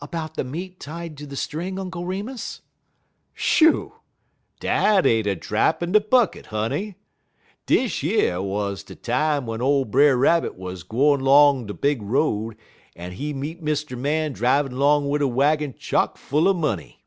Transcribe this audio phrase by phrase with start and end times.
[0.00, 2.60] "About the meat tied to the string, Uncle Remus?"
[3.32, 3.94] "Shoo!
[4.60, 6.96] Dat ain't a drap in de bucket, honey.
[7.64, 12.54] Dish yer wuz de time w'en ole Brer Rabbit wuz gwine 'long de big road,
[12.94, 13.96] en he meet Mr.
[13.98, 17.02] Man drivin' 'long wid a waggin chock full er money."